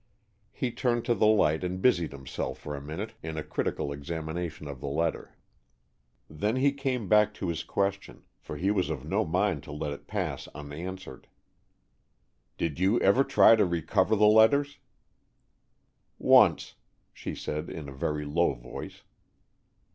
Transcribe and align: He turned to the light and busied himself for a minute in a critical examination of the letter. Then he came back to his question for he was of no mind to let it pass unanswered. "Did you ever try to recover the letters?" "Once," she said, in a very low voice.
He 0.51 0.71
turned 0.71 1.05
to 1.05 1.13
the 1.13 1.27
light 1.27 1.63
and 1.63 1.79
busied 1.79 2.11
himself 2.11 2.57
for 2.57 2.75
a 2.75 2.81
minute 2.81 3.13
in 3.21 3.37
a 3.37 3.43
critical 3.43 3.91
examination 3.91 4.67
of 4.67 4.79
the 4.79 4.87
letter. 4.87 5.35
Then 6.27 6.55
he 6.55 6.71
came 6.71 7.07
back 7.07 7.35
to 7.35 7.49
his 7.49 7.63
question 7.63 8.23
for 8.39 8.57
he 8.57 8.71
was 8.71 8.89
of 8.89 9.05
no 9.05 9.23
mind 9.25 9.61
to 9.61 9.71
let 9.71 9.91
it 9.93 10.07
pass 10.07 10.47
unanswered. 10.55 11.27
"Did 12.57 12.79
you 12.79 12.99
ever 12.99 13.23
try 13.23 13.55
to 13.55 13.63
recover 13.63 14.15
the 14.15 14.25
letters?" 14.25 14.79
"Once," 16.17 16.73
she 17.13 17.35
said, 17.35 17.69
in 17.69 17.87
a 17.87 17.93
very 17.93 18.25
low 18.25 18.55
voice. 18.55 19.03